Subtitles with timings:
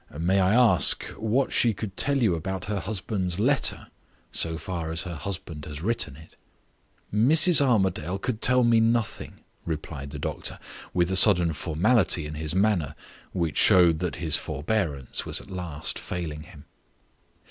[0.19, 3.89] May I ask what she could tell you about her husband's letter,
[4.31, 6.35] so far as her husband has written it?"
[7.13, 7.61] "Mrs.
[7.61, 10.57] Armadale could tell me nothing," replied the doctor,
[10.91, 12.95] with a sudden formality in his manner,
[13.31, 16.65] which showed that his forbearance was at last failing him.